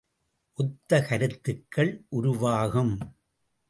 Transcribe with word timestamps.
ஒத்த 0.57 1.01
கருத்துக்கள் 1.01 2.05
உருவாகும். 2.09 2.93